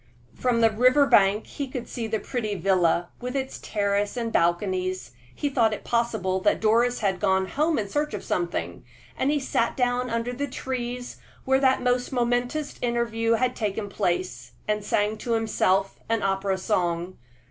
From 0.33 0.61
the 0.61 0.71
river 0.71 1.05
bank 1.05 1.45
he 1.45 1.67
could 1.67 1.87
see 1.87 2.07
the 2.07 2.17
pretty 2.17 2.55
villa, 2.55 3.09
with 3.21 3.35
its 3.35 3.59
terrace 3.59 4.17
and 4.17 4.33
balconies. 4.33 5.11
He 5.35 5.47
thought 5.47 5.75
it 5.75 5.83
possible 5.83 6.39
that 6.39 6.59
Doris 6.59 7.01
had 7.01 7.19
gone 7.19 7.45
home 7.49 7.77
in 7.77 7.87
search 7.87 8.15
of 8.15 8.23
something, 8.23 8.83
and 9.15 9.29
he 9.29 9.39
sat 9.39 9.77
down 9.77 10.09
under 10.09 10.33
the 10.33 10.47
trees 10.47 11.17
where 11.45 11.59
that 11.59 11.83
most 11.83 12.11
momentous 12.11 12.79
interview 12.81 13.33
had 13.33 13.55
taken 13.55 13.89
place, 13.89 14.53
and 14.67 14.83
sang 14.83 15.19
to 15.19 15.33
himself 15.33 15.99
an 16.09 16.23
opera 16.23 16.57
song. 16.57 17.17